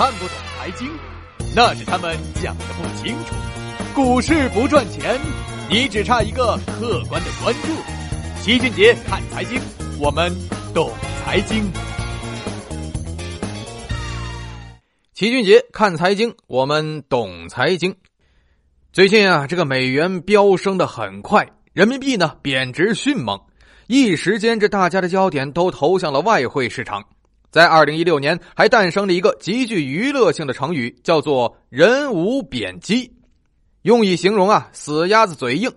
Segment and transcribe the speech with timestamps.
[0.00, 0.90] 看不懂财经，
[1.54, 3.34] 那是他们讲的不清楚。
[3.94, 5.20] 股市不赚钱，
[5.68, 7.68] 你只差一个客观的关注。
[8.40, 9.60] 齐俊杰看财经，
[9.98, 10.34] 我们
[10.72, 10.90] 懂
[11.22, 11.70] 财经。
[15.12, 17.94] 齐俊杰看财经，我们懂财经。
[18.94, 23.38] 最近啊，这个美元飙升的很快，人民币呢贬值迅猛，
[23.86, 27.04] 一时间这大家的焦点都投向了外汇市场。
[27.50, 33.12] 在二零一六年，还诞生了一个极具娱乐性的成语，叫做“人无贬机”，
[33.82, 35.68] 用以形容啊死鸭子嘴硬。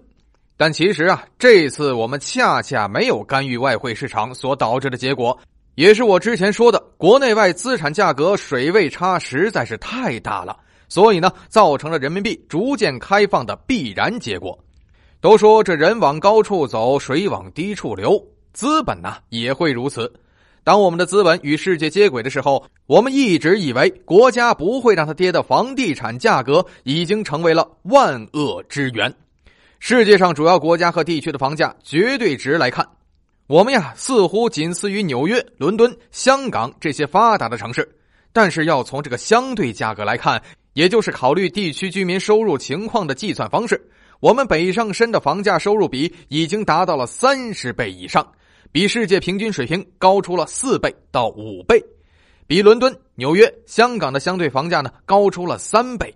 [0.55, 5.35] 但其实啊，这次我们恰恰没有干预外汇市场所导致的结果，
[5.73, 10.55] 也是我之前说的，国内外资产价格水位差实在是太大了，
[10.87, 14.57] 所以呢，造成了人民币逐渐开放的必然结果。
[15.19, 20.13] 都说这人往高处走，水往低处流，资本呢也会如此。
[20.63, 29.13] 当我们的资本与世界接轨的时候，我们一直以为国家不会让它跌的房地产价格已经成为了万恶之源。
[29.79, 32.87] 世界上主要国家和地区的房价绝对值来看，
[33.47, 37.97] 我们呀似乎仅次于纽约、伦敦、香港这些发达的城市。
[38.31, 40.41] 但是要从这个相对价格来看，
[40.71, 43.79] 也就是考虑地区居民收入情况的计算方式，
[44.21, 48.25] 我们北上深的房价收入比已经达到了三十倍以上。
[48.73, 51.79] 比世界平均水平高出了四倍到五倍，
[52.47, 56.11] 比伦敦、纽约、香港的相对房价呢高出了三倍。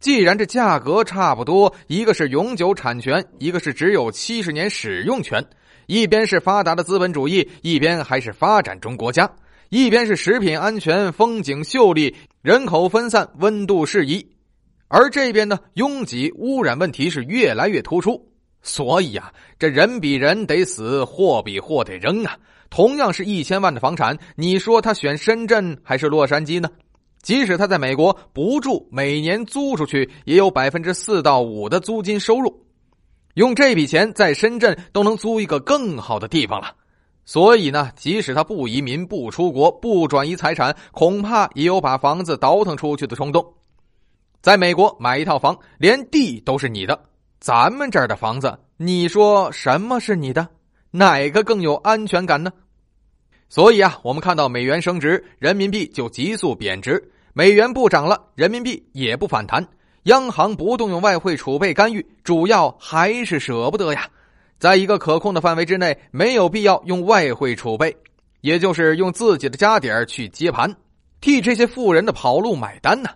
[0.00, 5.46] 既然这价格差不多，一个是永久产权，一个是只有七十年使用权，
[5.86, 9.30] 一边是发达的资本主义，一边还是发展中国家，
[9.68, 14.26] 一边是食品安全、风景秀丽、人口分散、温度适宜，
[14.88, 18.33] 而这边呢，拥挤、污染问题是越来越突出。
[18.64, 22.36] 所以啊，这人比人得死，货比货得扔啊！
[22.70, 26.68] 同样是一千万的房产，你说他选深圳还是洛杉矶呢？
[27.22, 32.66] 即使他在美国不住，每年租出去也有百分之四到五的租金收入，
[33.34, 36.74] 用这笔钱在深圳都能租一个更好的地方了。
[37.26, 43.46] 所以呢，即使他不移民、不出国、不转移财产，恐怕也有把房子倒腾出去的冲动。
[44.40, 46.98] 在美国买一套房，连地都是你的。
[47.44, 50.48] 咱们这儿的房子，你说什么是你的？
[50.90, 52.50] 哪个更有安全感呢？
[53.50, 56.94] 所以啊，我们看到美元升值，人民币就急速贬值；
[57.34, 59.62] 美元不涨了，人民币也不反弹。
[60.04, 64.08] 央行不动用外汇储备干预，主要还是舍不得呀。
[64.58, 67.94] 在一个可控的范围之内，没有必要用外汇储备，
[68.40, 70.74] 也就是用自己的家底儿去接盘，
[71.20, 73.10] 替这些富人的跑路买单呢。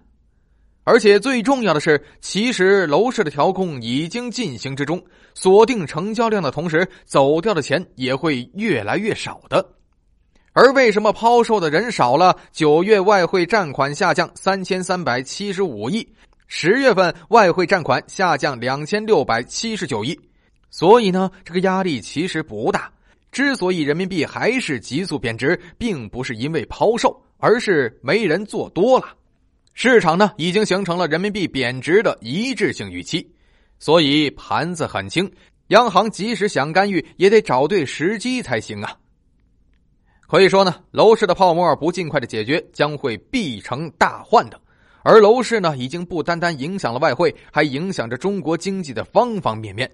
[0.91, 4.99] 而且最重要的是，其实楼市的调控已经进行之中，
[5.35, 9.63] 锁定成交量的同时，走掉的钱也会越来越少的。
[10.55, 12.35] 而为什么抛售的人少了？
[12.53, 16.09] 九月外汇占款下降三千三百七十五亿，
[16.47, 20.19] 十月份外汇占款下降两千六百七十九亿，
[20.71, 22.91] 所以呢，这个压力其实不大。
[23.31, 29.09] 之所以人民币还是急速贬值，并不是因为抛售，而是没人做多了。
[29.81, 33.25] 市场呢，已经形成了人民币贬值的一致性预期，
[33.79, 35.31] 所以盘子很轻。
[35.69, 38.97] 央行即使想干预，也得找对时机才行啊。
[40.27, 44.61] 可以说呢，楼市的泡沫不尽快的解决，将会必成大患的。
[45.05, 49.89] 而楼市呢，已经不单单影响了外汇，还影响着中国经济的方方面面。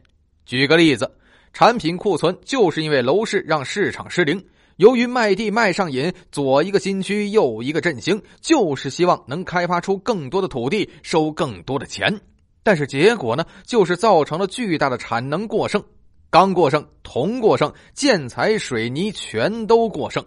[0.47, 1.15] 举个例子，
[1.53, 4.43] 产品库存就是因为楼市让市场失灵。
[4.77, 12.21] 由于卖地卖上瘾，左一个新区，右一个振兴，就是希望能开发出更多的土地，收更多的钱。
[12.65, 15.81] 但是结果呢，就是造成了巨大的产能过剩，
[16.29, 20.25] 钢过剩，铜过剩，建材、水泥全都过剩。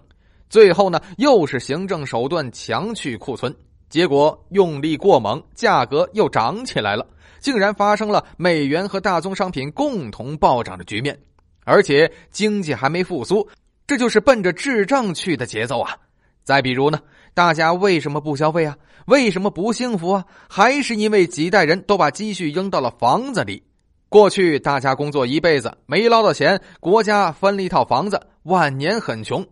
[0.50, 3.54] 最后呢，又是行政手段强去库存，
[3.90, 7.06] 结果用力过猛，价格又涨起来了，
[7.42, 11.20] 竟然发生了美元和大宗商品共同暴涨的局面，
[11.66, 13.46] 而且经济还没复苏。
[13.88, 15.96] 这就是奔着智障去的节奏啊！
[16.44, 17.00] 再比如呢，
[17.34, 18.76] 大家为什么不消费啊？
[19.06, 20.26] 为什么不幸福啊？
[20.50, 23.64] 还是因为几代人都把积蓄扔到了房子里。
[24.10, 29.46] 过去大家工作一辈子没捞到钱，国家分了一套房子，晚年很穷。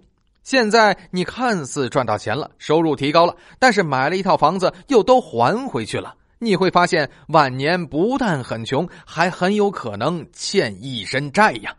[0.43, 11.73] 现在你看似赚到钱了，收入提高了，但是买了一套房子又都还回去了，你会发现晚年不但很穷，还很有可能欠一身债呀。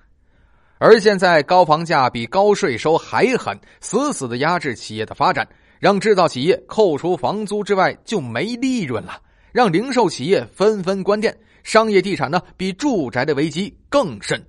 [0.79, 5.49] 而现在高房价比高税收还狠，死死的压制企业的发展，
[5.81, 9.19] 让制造企业扣除房租之外就没利润了，
[9.53, 14.45] 让零售企业纷纷关店，商业地产呢比住宅的危机更甚。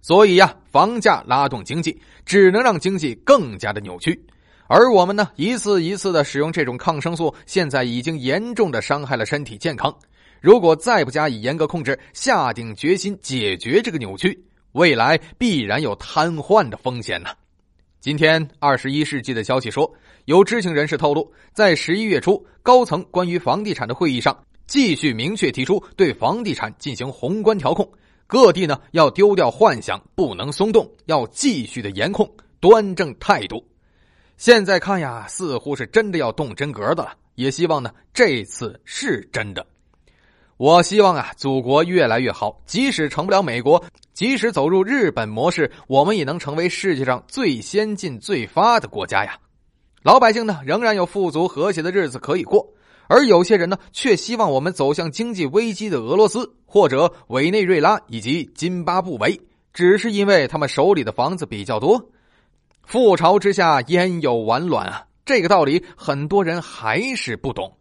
[0.00, 4.18] 所以呀，房价拉动经济，只能让经济更加的扭曲。
[4.66, 9.94] 而我们呢，一次一次的使用这种抗生素，现在已经严重的伤害了身体健康。
[10.40, 14.42] 如果再不加以严格控制，下定决心解决这个扭曲，
[14.74, 17.30] 未来必然有瘫痪的风险呢。
[18.00, 19.88] 今天二十一世纪的消息说，
[20.24, 24.36] 有知情人士透露，在十一月初，高层关于房地产的会议上，
[24.66, 27.88] 继续明确提出对房地产进行宏观调控，
[28.26, 32.28] 各地呢要丢掉幻想，不能松动，要继续的严控，
[32.58, 33.64] 端正态度。
[34.36, 37.14] 现在看呀，似乎是真的要动真格的了。
[37.36, 39.64] 也希望呢，这次是真的。
[40.56, 42.60] 我希望啊，祖国越来越好。
[42.64, 49.36] 即使成不了美国，即使走入日本模式，我们也能成为世界上最先进、最发的国家呀。
[50.02, 52.66] 老百姓呢，仍然有富足和谐的日子可以过。
[53.06, 59.40] 而有些人呢，却希望我们走向经济危机的俄罗斯或者委内瑞拉以及津巴布韦，
[59.72, 62.10] 只是因为他们手里的房子比较多。
[62.88, 65.04] 覆巢之下焉有完卵啊！
[65.24, 67.76] 这个道理很多人还是不懂。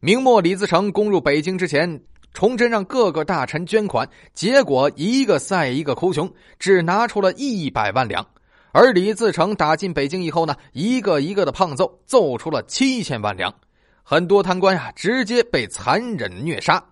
[0.00, 2.02] 明末李自成攻入北京之前，
[2.34, 8.26] 崇祯让各个大臣捐款，结果一个赛一个哭穷，只拿出了一百万两。
[8.72, 13.54] 而李自成打进北京以后呢，一个一个的胖揍，揍出了七千万两。
[14.02, 16.82] 很多贪官呀，直接被残忍虐杀。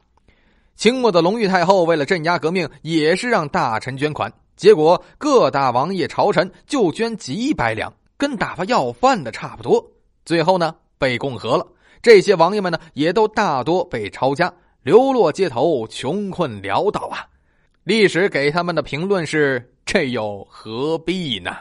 [0.77, 4.33] 清末的隆裕太后为了镇压革命，也是让大臣捐款。
[4.57, 9.83] 结果各大王爷朝臣就捐几百两，跟打发要饭的差不多。
[10.25, 11.67] 最后呢，被共和了。
[12.03, 17.27] 这些王爷们呢，也都大多被抄家，流落街头，穷困潦倒啊。
[17.85, 21.55] 历史给他们的评论是：这又何必呢？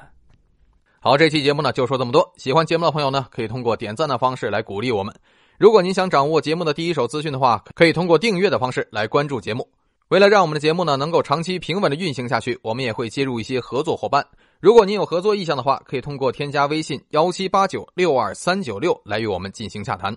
[1.01, 2.29] 好，这期节目呢就说这么多。
[2.37, 5.13] 喜欢节目的朋友呢，可以通过点赞的方式来鼓励我们。
[5.57, 9.67] 如果您想掌握节目的第一手资讯的话，可以通过订阅的方式来关注节目。
[10.09, 14.25] 为了让我们的节目呢能够长期平稳的运行下去，我们也会接入一些合作伙伴。
[14.59, 20.15] 如果您有合作意向的话，可以通过添加微信幺七八九六二三九六来与我们进行洽谈。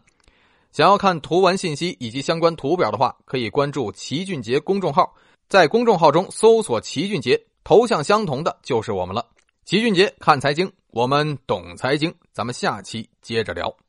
[0.72, 5.14] 想要看图文信息以及相关图表的话，可以关注齐俊杰公众号，
[5.46, 9.26] 在公众号中搜索齐俊杰，头像相同的就是我们了。
[9.66, 13.81] 齐俊杰看财经，我们懂财经，咱们下期接着聊。